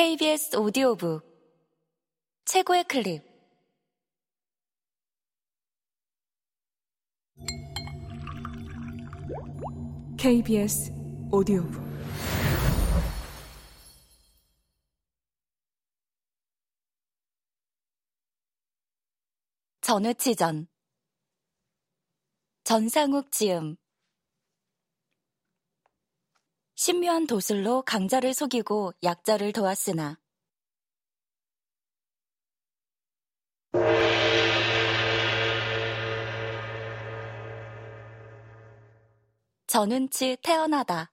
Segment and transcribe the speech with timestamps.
[0.00, 1.22] KBS 오디오북.
[2.46, 3.22] 최고의 클립.
[10.16, 10.90] KBS
[11.30, 11.82] 오디오북.
[19.82, 20.66] 전우치전.
[22.64, 23.76] 전상욱 지음
[26.82, 30.16] 신묘한 도술로 강자를 속이고 약자를 도왔으나
[39.66, 41.12] 전운치 태어나다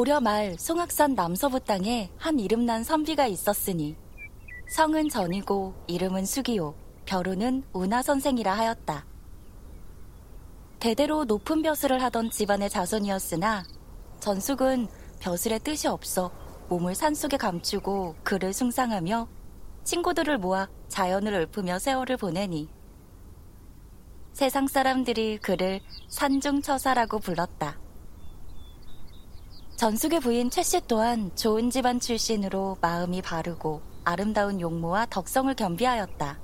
[0.00, 3.98] 고려 말 송악산 남서부 땅에 한 이름난 선비가 있었으니
[4.70, 9.04] 성은 전이고 이름은 수기요 벼루는 운하 선생이라 하였다.
[10.78, 13.62] 대대로 높은 벼슬을 하던 집안의 자손이었으나
[14.20, 16.32] 전숙은 벼슬의 뜻이 없어
[16.70, 19.28] 몸을 산속에 감추고 그를 숭상하며
[19.84, 22.70] 친구들을 모아 자연을 읊으며 세월을 보내니
[24.32, 27.89] 세상 사람들이 그를 산중처사라고 불렀다.
[29.80, 36.38] 전숙의 부인 최 씨 또한 좋은 집안 출신으로 마음이 바르고 아름다운 용모와 덕성을 겸비하였다.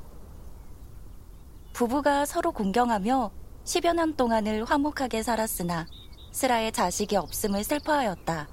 [1.74, 3.30] 부부가 서로 공경하며
[3.62, 5.86] 10여 년 동안을 화목하게 살았으나
[6.32, 8.48] 슬아의 자식이 없음을 슬퍼하였다.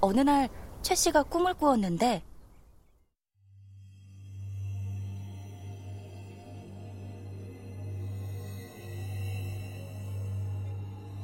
[0.00, 0.48] 어느 날
[0.82, 2.24] 최 씨가 꿈을 꾸었는데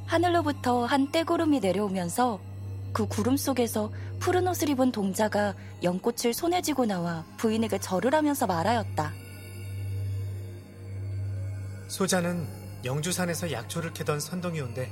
[0.07, 2.39] 하늘로부터 한 떼구름이 내려오면서
[2.93, 9.13] 그 구름 속에서 푸른 옷을 입은 동자가 연꽃을 손에 쥐고 나와 부인에게 절을 하면서 말하였다.
[11.89, 12.47] 소자는
[12.85, 14.89] 영주산에서 약초를 캐던 선동이온데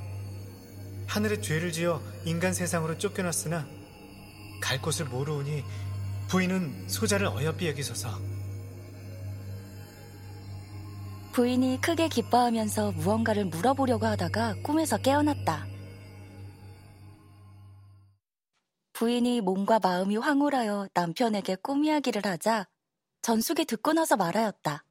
[1.08, 3.66] 하늘에 죄를 지어 인간 세상으로 쫓겨났으나
[4.62, 5.64] 갈 곳을 모르오니
[6.28, 8.35] 부인은 소자를 어여삐 여기소서
[11.36, 15.68] 부인이 크게 기뻐하면서 무언가를 물어보려고 하다가 꿈에서 깨어났다.
[18.94, 22.70] 부인이 몸과 마음이 황홀하여 남편에게 꿈 이야기를 하자
[23.22, 24.86] 전숙이 듣고 나서 말하였다.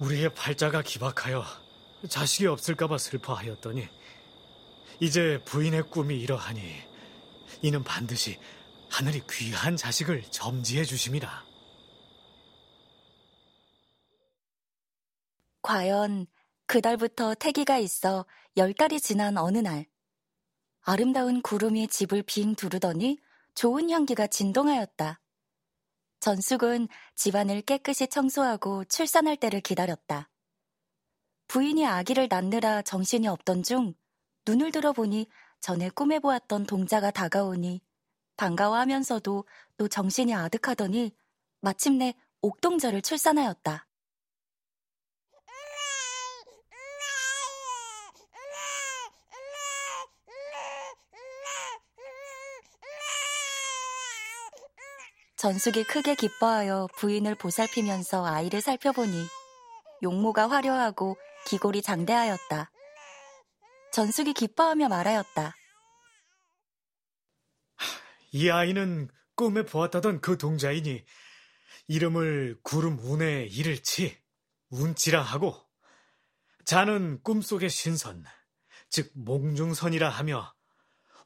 [0.00, 1.44] 우리의 팔자가 기박하여
[2.08, 3.86] 자식이 없을까봐 슬퍼하였더니
[4.98, 6.60] 이제 부인의 꿈이 이러하니
[7.62, 8.36] 이는 반드시
[8.94, 11.28] 하늘이 귀한 자식을 점지해 주심이라.
[15.62, 16.28] 과연
[16.68, 18.24] 그달부터 태기가 있어
[18.56, 19.86] 열 달이 지난 어느 날
[20.82, 23.18] 아름다운 구름이 집을 빙 두르더니
[23.56, 25.20] 좋은 향기가 진동하였다.
[26.20, 30.30] 전숙은 집안을 깨끗이 청소하고 출산할 때를 기다렸다.
[31.48, 33.94] 부인이 아기를 낳느라 정신이 없던 중
[34.46, 35.26] 눈을 들어보니
[35.58, 37.82] 전에 꿈에 보았던 동자가 다가오니
[38.36, 39.44] 반가워하면서도
[39.76, 41.14] 또 정신이 아득하더니
[41.60, 43.86] 마침내 옥동자를 출산하였다.
[55.36, 59.26] 전숙이 크게 기뻐하여 부인을 보살피면서 아이를 살펴보니
[60.02, 62.70] 용모가 화려하고 기골이 장대하였다.
[63.92, 65.54] 전숙이 기뻐하며 말하였다.
[68.34, 71.04] 이 아이는 꿈에 보았다던 그 동자이니
[71.86, 74.18] 이름을 구름 운에 이를치
[74.70, 75.54] 운치라 하고
[76.64, 78.24] 자는 꿈속의 신선
[78.90, 80.52] 즉 몽중선이라 하며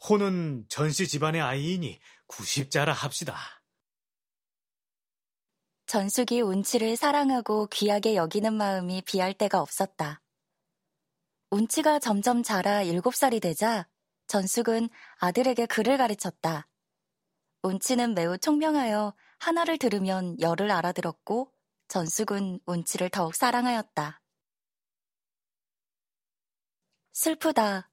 [0.07, 3.39] 호는 전씨 집안의 아이이니 구십자라 합시다.
[5.87, 10.21] 전숙이 운치를 사랑하고 귀하게 여기는 마음이 비할 데가 없었다.
[11.49, 13.89] 운치가 점점 자라 일곱 살이 되자
[14.27, 16.69] 전숙은 아들에게 글을 가르쳤다.
[17.63, 21.53] 운치는 매우 총명하여 하나를 들으면 열을 알아들었고
[21.89, 24.21] 전숙은 운치를 더욱 사랑하였다.
[27.13, 27.91] 슬프다.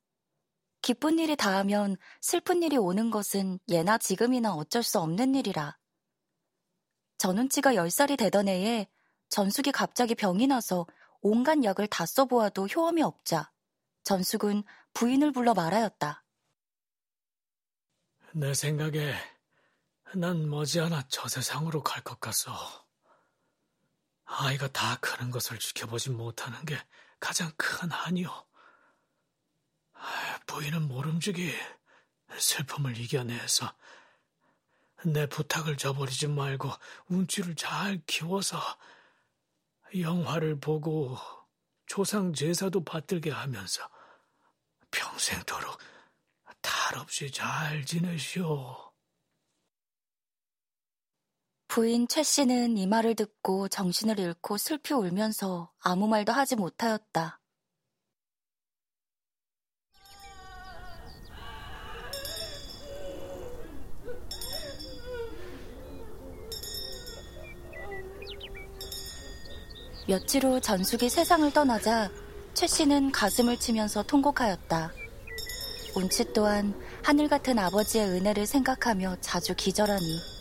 [0.81, 5.77] 기쁜 일이 닿으면 슬픈 일이 오는 것은 예나 지금이나 어쩔 수 없는 일이라.
[7.17, 8.87] 전운치가 10살이 되던 해에
[9.29, 10.85] 전숙이 갑자기 병이 나서
[11.21, 13.51] 온갖 약을 다 써보아도 효험이 없자
[14.03, 14.63] 전숙은
[14.93, 16.23] 부인을 불러 말하였다.
[18.33, 19.15] 내 생각에
[20.15, 22.51] 난 머지않아 저 세상으로 갈 것 같소.
[24.25, 26.77] 아이가 다 크는 것을 지켜보지 못하는 게
[27.19, 28.29] 가장 큰 한이오.
[30.47, 31.53] 부인은 모름지기
[32.37, 33.75] 슬픔을 이겨내서
[35.05, 36.71] 내 부탁을 저버리지 말고
[37.07, 38.59] 운치를 잘 키워서
[39.99, 41.17] 영화를 보고
[41.87, 43.89] 조상 제사도 받들게 하면서
[44.91, 45.77] 평생도록
[46.61, 48.84] 탈 없이 잘 지내시오.
[51.75, 57.41] 부인 최 씨는 이 말을 듣고 정신을 잃고 슬피 울면서 아무 말도 하지 못하였다.
[70.07, 72.09] 며칠 후 전숙이 세상을 떠나자
[72.53, 74.93] 최 씨는 가슴을 치면서 통곡하였다.
[75.97, 76.73] 운치 또한
[77.03, 80.34] 하늘 같은 아버지의 은혜를 생각하며 자주 기절하니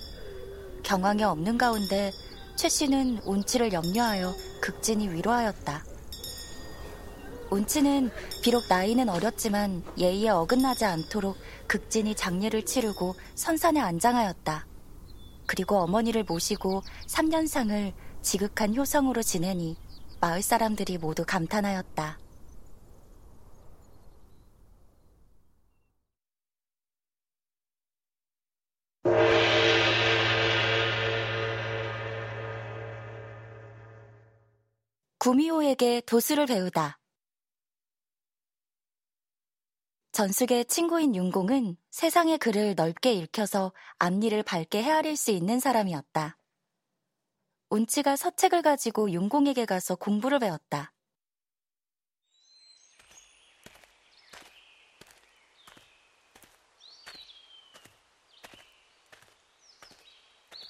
[0.84, 2.12] 경황이 없는 가운데
[2.56, 5.84] 최 씨는 운치를 염려하여 극진히 위로하였다.
[7.50, 8.10] 운치는
[8.42, 11.36] 비록 나이는 어렸지만 예의에 어긋나지 않도록
[11.66, 14.66] 극진히 장례를 치르고 선산에 안장하였다.
[15.46, 17.92] 그리고 어머니를 모시고 3년상을
[18.22, 19.76] 지극한 효성으로 지내니
[20.20, 22.18] 마을 사람들이 모두 감탄하였다.
[35.24, 37.00] 구미호에게 도수를 배우다.
[40.12, 46.36] 전숙의 친구인 윤공은 세상의 글을 넓게 읽혀서 앞니를 밝게 헤아릴 수 있는 사람이었다.
[47.70, 50.93] 운치가 서책을 가지고 윤공에게 가서 공부를 배웠다.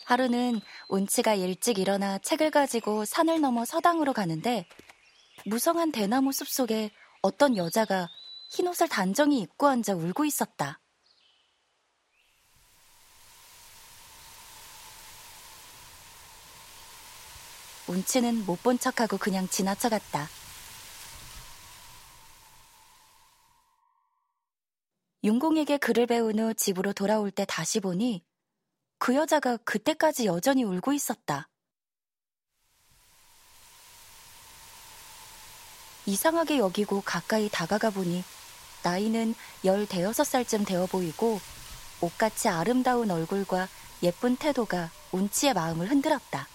[0.04, 4.66] 하루는 운치가 일찍 일어나 책을 가지고 산을 넘어 서당으로 가는데
[5.46, 6.90] 무성한 대나무 숲 속에
[7.22, 8.08] 어떤 여자가
[8.50, 10.80] 흰 옷을 단정히 입고 앉아 울고 있었다.
[17.86, 20.28] 운치는 못 본 척하고 그냥 지나쳐갔다.
[25.22, 28.24] 윤공에게 글을 배운 후 집으로 돌아올 때 다시 보니
[28.98, 31.48] 그 여자가 그때까지 여전히 울고 있었다.
[36.06, 38.22] 이상하게 여기고 가까이 다가가 보니
[38.82, 41.40] 나이는 열 대여섯 살쯤 되어 보이고
[42.00, 43.68] 옷같이 아름다운 얼굴과
[44.02, 46.46] 예쁜 태도가 운치의 마음을 흔들었다.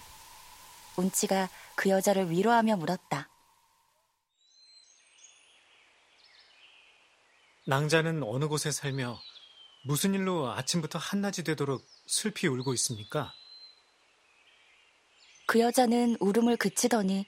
[0.96, 3.28] 운치가 그 여자를 위로하며 물었다.
[7.66, 9.18] 낭자는 어느 곳에 살며
[9.82, 13.32] 무슨 일로 아침부터 한낮이 되도록 슬피 울고 있습니까?
[15.46, 17.26] 그 여자는 울음을 그치더니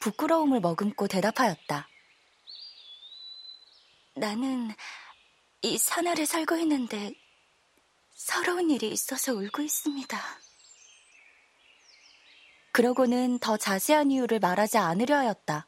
[0.00, 1.88] 부끄러움을 머금고 대답하였다.
[4.14, 4.70] 나는
[5.62, 7.12] 이산 아래 살고 있는데
[8.14, 10.18] 서러운 일이 있어서 울고 있습니다.
[12.72, 15.66] 그러고는 더 자세한 이유를 말하지 않으려 하였다.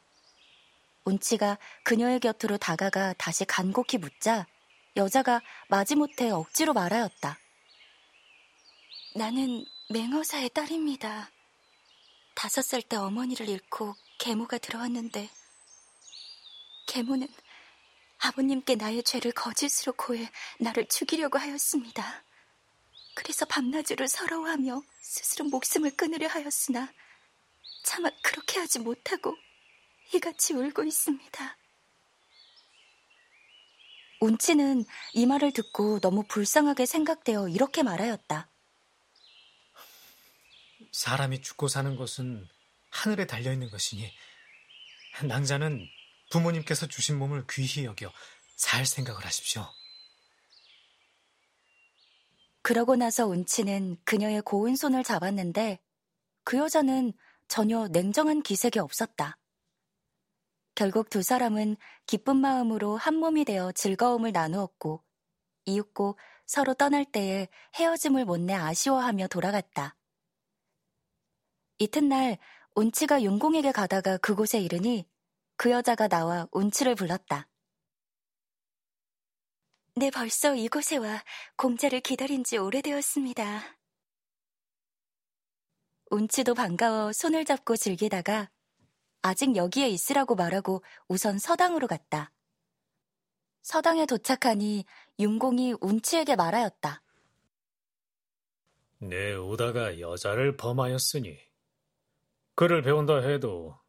[1.03, 4.47] 운치가 그녀의 곁으로 다가가 다시 간곡히 묻자
[4.95, 7.37] 여자가 마지못해 억지로 말하였다.
[9.15, 11.31] 나는 맹어사의 딸입니다.
[12.35, 15.29] 다섯 살 때 어머니를 잃고 계모가 들어왔는데
[16.87, 17.27] 계모는
[18.19, 20.29] 아버님께 나의 죄를 거짓으로 고해
[20.59, 22.23] 나를 죽이려고 하였습니다.
[23.15, 26.91] 그래서 밤낮으로 서러워하며 스스로 목숨을 끊으려 하였으나
[27.83, 29.35] 차마 그렇게 하지 못하고
[30.13, 31.57] 이같이 울고 있습니다.
[34.21, 38.49] 운치는 이 말을 듣고 너무 불쌍하게 생각되어 이렇게 말하였다.
[40.91, 42.47] 사람이 죽고 사는 것은
[42.91, 44.11] 하늘에 달려있는 것이니
[45.25, 45.87] 낭자는
[46.29, 48.11] 부모님께서 주신 몸을 귀히 여겨
[48.57, 49.67] 잘 생각을 하십시오.
[52.61, 55.79] 그러고 나서 운치는 그녀의 고운 손을 잡았는데
[56.43, 57.13] 그 여자는
[57.47, 59.40] 전혀 냉정한 기색이 없었다.
[60.81, 65.03] 결국 두 사람은 기쁜 마음으로 한 몸이 되어 즐거움을 나누었고
[65.65, 69.95] 이윽고 서로 떠날 때에 헤어짐을 못내 아쉬워하며 돌아갔다.
[71.77, 72.39] 이튿날
[72.73, 75.07] 운치가 용공에게 가다가 그곳에 이르니
[75.55, 77.47] 그 여자가 나와 운치를 불렀다.
[79.97, 81.23] 네, 벌써 이곳에 와
[81.57, 83.77] 공자를 기다린 지 오래되었습니다.
[86.09, 88.49] 운치도 반가워 손을 잡고 즐기다가
[89.21, 92.31] 아직 여기에 있으라고 말하고 우선 서당으로 갔다.
[93.61, 94.85] 서당에 도착하니
[95.19, 97.03] 윤공이 운치에게 말하였다.
[98.99, 101.37] 내 오다가 여자를 범하였으니
[102.55, 103.79] 그를 배운다 해도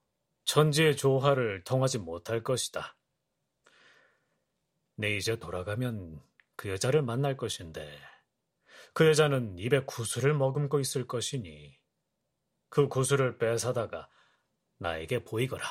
[0.45, 2.97] 천지의 조화를 통하지 못할 것이다.
[4.97, 6.23] 내 이제 돌아가면
[6.57, 7.99] 그 여자를 만날 것인데
[8.95, 11.79] 그 여자는 입에 구슬을 머금고 있을 것이니
[12.69, 14.09] 그 구슬을 빼사다가
[14.83, 15.65] 나에게 보이거라.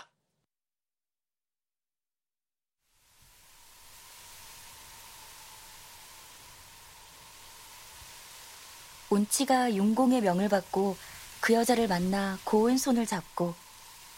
[9.10, 10.96] 온치가 용공의 명을 받고
[11.42, 13.54] 그 여자를 만나 고운 손을 잡고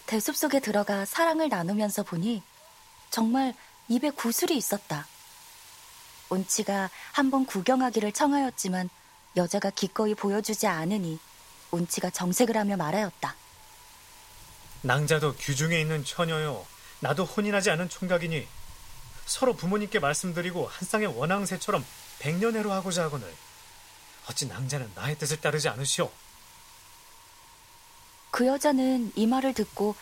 [0.05, 2.43] 대숲 속에 들어가 사랑을 나누면서 보니
[3.09, 3.55] 정말
[3.88, 5.07] 입에 구슬이 있었다.
[6.29, 8.89] 온치가 한번 구경하기를 청하였지만
[9.35, 11.19] 여자가 기꺼이 보여주지 않으니
[11.71, 13.42] 온치가 정색을 하며 말하였다.
[14.84, 16.66] 낭자도 규중에 있는 처녀요.
[17.00, 18.48] 나도 혼인하지 않은 총각이니
[19.25, 21.86] 서로 부모님께 말씀드리고 한 쌍의 원앙새처럼
[22.20, 23.34] 백년해로 하고자 하거늘
[24.30, 26.12] 어찌 낭자는 나의 뜻을 따르지 않으시오?
[28.32, 29.96] 그 여자는 이 말을 듣고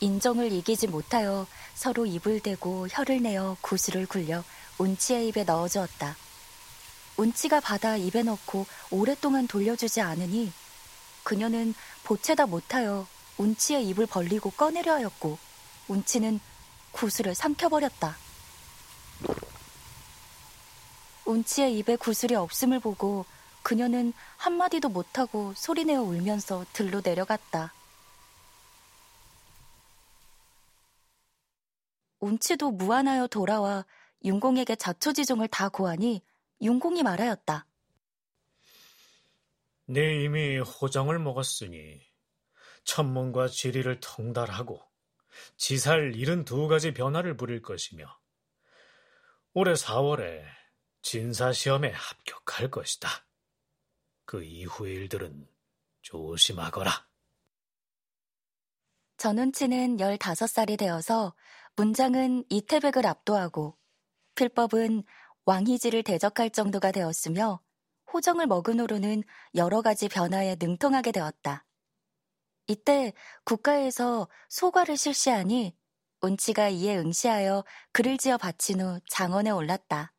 [0.00, 4.44] 인정을 이기지 못하여 서로 입을 대고 혀를 내어 구슬을 굴려
[4.76, 6.16] 운치의 입에 넣어 주었다.
[7.16, 10.52] 운치가 받아 입에 넣고 오랫동안 돌려주지 않으니
[11.22, 11.74] 그녀는
[12.04, 13.06] 보채다 못하여
[13.38, 15.38] 운치의 입을 벌리고 꺼내려 하였고
[15.88, 16.40] 운치는
[16.92, 18.16] 구슬을 삼켜버렸다.
[21.26, 23.26] 운치의 입에 구슬이 없음을 보고
[23.62, 27.72] 그녀는 한마디도 못하고 소리내어 울면서 들로 내려갔다.
[32.20, 33.84] 운치도 무안하여 돌아와
[34.24, 36.22] 윤공에게 자초지종을 다 고하니
[36.62, 37.66] 윤공이 말하였다.
[39.86, 42.00] 네 이미 호정을 먹었으니
[42.86, 44.80] 천문과 지리를 통달하고
[45.56, 48.06] 지살 일은 두 가지 변화를 부릴 것이며
[49.52, 50.44] 올해 4월에
[51.02, 53.08] 진사시험에 합격할 것이다.
[54.24, 55.46] 그 이후의 일들은
[56.02, 57.06] 조심하거라.
[59.18, 61.34] 전운치는 15살이 되어서
[61.76, 63.76] 문장은 이태백을 압도하고
[64.34, 65.04] 필법은
[65.44, 67.60] 왕희지를 대적할 정도가 되었으며
[68.12, 69.22] 호정을 먹은 후로는
[69.54, 71.65] 여러 가지 변화에 능통하게 되었다.
[72.66, 73.12] 이때
[73.44, 75.76] 국가에서 소과를 실시하니
[76.20, 80.12] 운치가 이에 응시하여 글을 지어 바친 후 장원에 올랐다.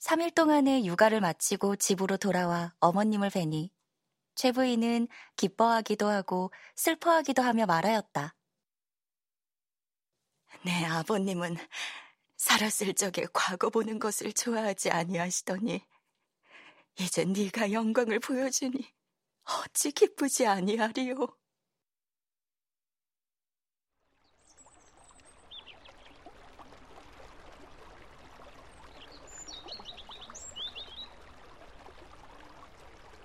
[0.00, 3.70] 3일 동안의 육아를 마치고 집으로 돌아와 어머님을 뵈니
[4.34, 8.34] 최 부인은 기뻐하기도 하고 슬퍼하기도 하며 말하였다.
[10.64, 11.56] 내 아버님은
[12.36, 15.84] 살았을 적에 과거 보는 것을 좋아하지 아니하시더니
[16.98, 18.92] 이제 네가 영광을 보여주니
[19.44, 21.14] 어찌 기쁘지 아니하리요.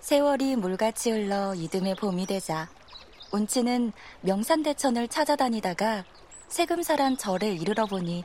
[0.00, 2.70] 세월이 물같이 흘러 이듬해 봄이 되자
[3.32, 6.04] 운치는 명산대천을 찾아다니다가
[6.46, 8.22] 세금사란 절에 이르러 보니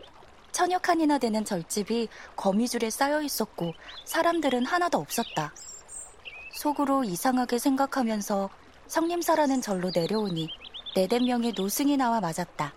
[0.51, 3.73] 천여 칸이나 되는 절집이 거미줄에 쌓여 있었고
[4.05, 5.51] 사람들은 하나도 없었다.
[6.61, 8.47] 속으로 이상하게 생각하면서
[8.85, 10.47] 성림사라는 절로 내려오니
[10.95, 12.71] 네댓 명의 노승이 나와 맞았다.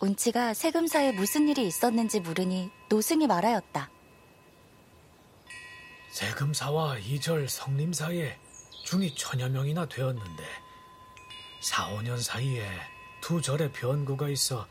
[0.00, 3.90] 운치가 세금사에 무슨 일이 있었는지 물으니 노승이 말하였다.
[6.12, 8.38] 세금사와 이절 성림사에
[8.86, 10.44] 중이 천여 명이나 되었는데
[11.60, 12.91] 4, 5년 사이에
[13.22, 14.66] 두 절에 변구가 있어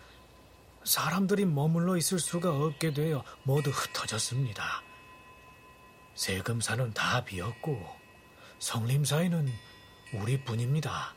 [0.84, 4.84] 사람들이 머물러 있을 수가 없게 되어 모두 흩어졌습니다.
[6.15, 7.81] 세금사는 다 비었고
[8.60, 9.48] 성림사에는
[10.13, 11.15] 우리뿐입니다.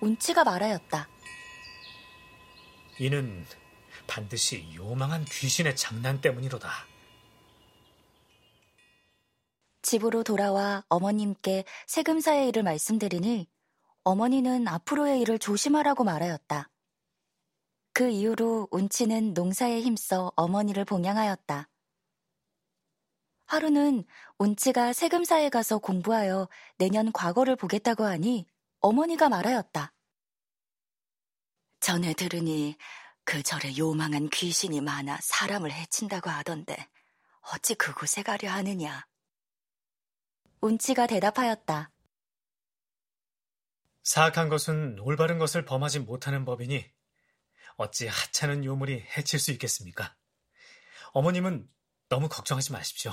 [0.00, 1.08] 운치가 말하였다.
[3.00, 3.44] 이는
[4.06, 6.70] 반드시 요망한 귀신의 장난 때문이로다.
[9.82, 13.51] 집으로 돌아와 어머님께 세금사의 일을 말씀드리니
[14.04, 16.68] 어머니는 앞으로의 일을 조심하라고 말하였다.
[17.94, 21.68] 그 이후로 운치는 농사에 힘써 어머니를 봉양하였다.
[23.46, 24.04] 하루는
[24.38, 28.46] 운치가 세금사에 가서 공부하여 내년 과거를 보겠다고 하니
[28.80, 29.92] 어머니가 말하였다.
[31.80, 32.76] 전에 들으니
[33.24, 36.88] 그 절에 요망한 귀신이 많아 사람을 해친다고 하던데
[37.52, 39.06] 어찌 그곳에 가려 하느냐?
[40.60, 41.91] 운치가 대답하였다.
[44.02, 46.84] 사악한 것은 올바른 것을 범하지 못하는 법이니
[47.76, 50.14] 어찌 하찮은 요물이 해칠 수 있겠습니까?
[51.12, 51.68] 어머님은
[52.08, 53.12] 너무 걱정하지 마십시오.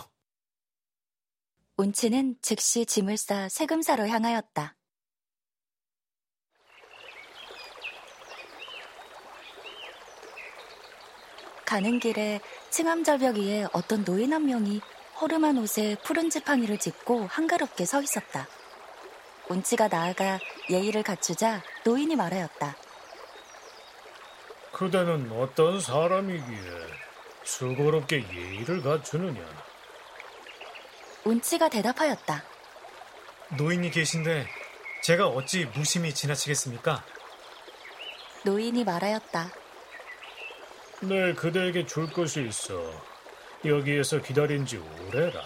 [1.77, 4.75] 운치는 즉시 짐을 싸 세금사로 향하였다.
[11.65, 12.41] 가는 길에
[12.71, 14.81] 층암절벽 위에 어떤 노인 한 명이
[15.21, 18.47] 허름한 옷에 푸른 지팡이를 짚고 한가롭게 서 있었다.
[19.49, 20.39] 운치가 나아가
[20.69, 22.75] 예의를 갖추자 노인이 말하였다.
[24.71, 26.69] 그대는 어떤 사람이기에
[27.43, 29.41] 수고롭게 예의를 갖추느냐?
[31.25, 32.43] 운치가 대답하였다.
[33.57, 34.47] 노인이 계신데
[35.01, 37.03] 제가 어찌 무심히 지나치겠습니까?
[38.45, 39.51] 노인이 말하였다.
[41.01, 42.73] 네, 그대에게 줄 것이 있어.
[43.65, 45.41] 여기에서 기다린 지 오래라.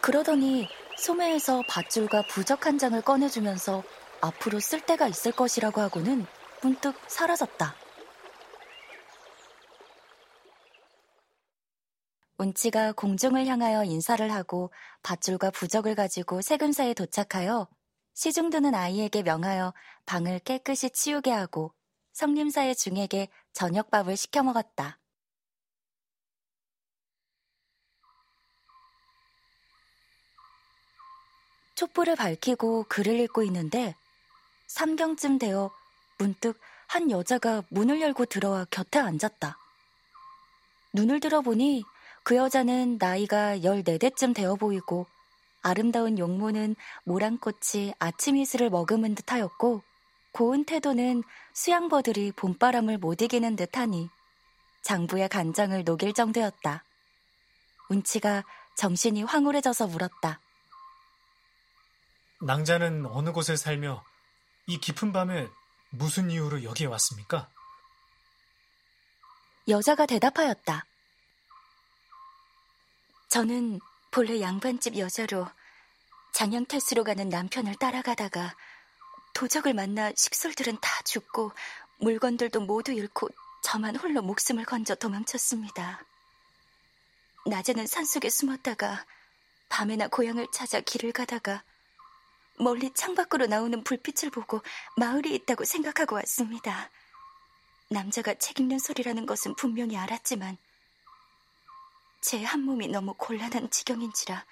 [0.00, 0.68] 그러더니
[0.98, 3.84] 소매에서 밧줄과 부적 한 장을 꺼내주면서
[4.20, 6.26] 앞으로 쓸 때가 있을 것이라고 하고는
[6.60, 7.74] 문득 사라졌다.
[12.38, 17.68] 운치가 공중을 향하여 인사를 하고 밧줄과 부적을 가지고 세금사에 도착하여
[18.14, 19.74] 시중드는 아이에게 명하여
[20.04, 21.72] 방을 깨끗이 치우게 하고
[22.12, 24.98] 성림사의 중에게 저녁밥을 시켜 먹었다.
[31.78, 33.94] 촛불을 밝히고 글을 읽고 있는데
[34.66, 35.70] 삼경쯤 되어
[36.18, 36.58] 문득
[36.88, 39.56] 한 여자가 문을 열고 들어와 곁에 앉았다.
[40.92, 41.84] 눈을 들어보니
[42.24, 45.06] 그 여자는 나이가 14대쯤 되어 보이고
[45.62, 49.82] 아름다운 용모는 모란꽃이 아침 이슬을 머금은 듯하였고
[50.32, 51.22] 고운 태도는
[51.54, 54.08] 수양버들이 봄바람을 못 이기는 듯하니
[54.82, 56.82] 장부의 간장을 녹일 정도였다.
[57.88, 58.42] 운치가
[58.76, 60.40] 정신이 황홀해져서 물었다.
[62.40, 64.04] 낭자는 어느 곳에 살며
[64.66, 65.48] 이 깊은 밤에
[65.90, 67.48] 무슨 이유로 여기에 왔습니까?
[69.66, 70.84] 여자가 대답하였다.
[73.28, 73.80] 저는
[74.10, 75.48] 본래 양반집 여자로
[76.32, 78.56] 장양태수로 가는 남편을 따라가다가
[79.34, 81.52] 도적을 만나 식솔들은 다 죽고
[81.98, 83.28] 물건들도 모두 잃고
[83.62, 86.02] 저만 홀로 목숨을 건져 도망쳤습니다.
[87.46, 89.04] 낮에는 산속에 숨었다가
[89.68, 91.62] 밤에나 고향을 찾아 길을 가다가
[92.60, 94.62] 멀리 창밖으로 나오는 불빛을 보고
[94.96, 96.90] 마을이 있다고 생각하고 왔습니다.
[97.90, 100.58] 남자가 책 읽는 소리라는 것은 분명히 알았지만
[102.20, 104.44] 제 한 몸이 너무 곤란한 지경인지라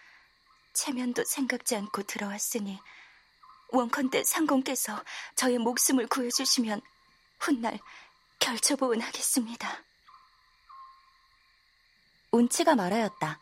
[0.73, 2.79] 체면도 생각지 않고 들어왔으니
[3.71, 5.03] 원컨대 상공께서
[5.35, 6.81] 저의 목숨을 구해주시면
[7.41, 7.79] 훗날
[8.39, 9.83] 결처보은 하겠습니다.
[12.31, 13.41] 운치가 말하였다.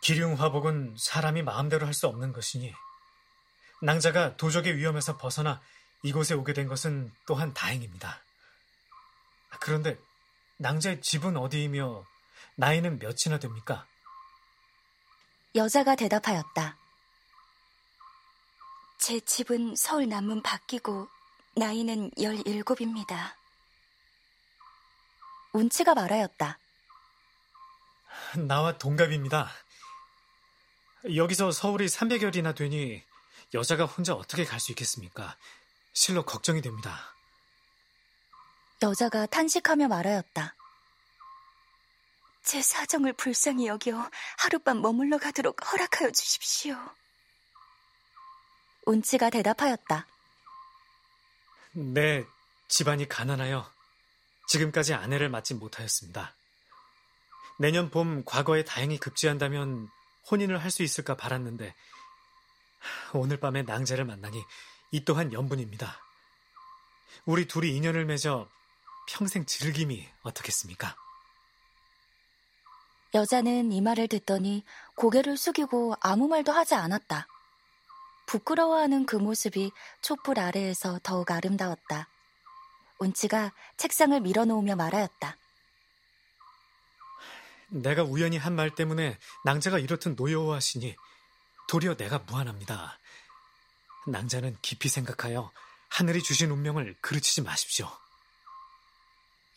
[0.00, 2.74] 기륭 화복은 사람이 마음대로 할 수 없는 것이니
[3.82, 5.60] 낭자가 도적의 위험에서 벗어나
[6.04, 8.22] 이곳에 오게 된 것은 또한 다행입니다.
[9.60, 9.98] 그런데
[10.58, 12.06] 낭자의 집은 어디이며
[12.54, 13.86] 나이는 몇이나 됩니까?
[15.56, 16.76] 여자가 대답하였다.
[18.98, 21.08] 제 집은 서울 남문 바뀌고
[21.56, 23.34] 나이는 17입니다.
[25.52, 26.58] 운치가 말하였다.
[28.46, 29.50] 나와 동갑입니다.
[31.16, 33.02] 여기서 서울이 300여리나 되니
[33.54, 35.36] 여자가 혼자 어떻게 갈 수 있겠습니까?
[35.92, 37.14] 실로 걱정이 됩니다.
[38.82, 40.54] 여자가 탄식하며 말하였다.
[42.44, 46.76] 제 사정을 불쌍히 여겨 하룻밤 머물러 가도록 허락하여 주십시오.
[48.86, 50.06] 운치가 대답하였다.
[51.72, 52.26] 네,
[52.68, 53.70] 집안이 가난하여
[54.48, 56.34] 지금까지 아내를 맞지 못하였습니다.
[57.58, 59.88] 내년 봄 과거에 다행히 급제한다면
[60.30, 61.74] 혼인을 할 수 있을까 바랐는데
[63.14, 64.42] 오늘 밤에 낭자를 만나니
[64.90, 65.98] 이 또한 연분입니다.
[67.24, 68.48] 우리 둘이 인연을 맺어
[69.08, 70.96] 평생 즐김이 어떻겠습니까?
[73.14, 74.64] 여자는 이 말을 듣더니
[74.94, 77.26] 고개를 숙이고 아무 말도 하지 않았다.
[78.26, 82.08] 부끄러워하는 그 모습이 촛불 아래에서 더욱 아름다웠다.
[82.98, 85.36] 운치가 책상을 밀어놓으며 말하였다.
[87.68, 90.96] 내가 우연히 한 말 때문에 낭자가 이렇듯 노여워하시니
[91.68, 92.98] 도리어 내가 무한합니다.
[94.06, 95.50] 낭자는 깊이 생각하여
[95.88, 97.90] 하늘이 주신 운명을 그르치지 마십시오.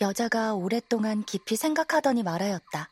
[0.02, 2.89] 여자가 오랫동안 깊이 생각하더니 말하였다.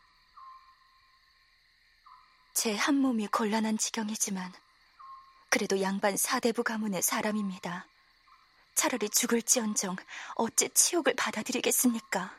[2.54, 4.54] 제 한 몸이 곤란한 지경이지만
[5.50, 7.88] 그래도 양반 사대부 가문의 사람입니다.
[8.76, 9.96] 차라리 죽을지언정
[10.36, 12.36] 어째 치욕을 받아들이겠습니까?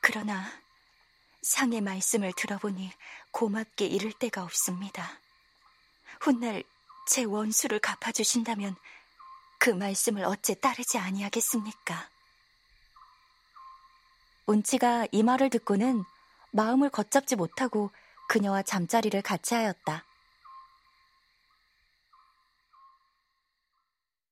[0.00, 0.50] 그러나
[1.48, 2.92] 상의 말씀을 들어보니
[3.30, 5.18] 고맙게 이를 데가 없습니다.
[6.20, 6.62] 훗날
[7.06, 8.76] 제 원수를 갚아주신다면
[9.58, 12.10] 그 말씀을 어째 따르지 아니하겠습니까?
[14.44, 16.04] 운치가 이 말을 듣고는
[16.50, 17.90] 마음을 걷잡지 못하고
[18.28, 20.04] 그녀와 잠자리를 같이 하였다.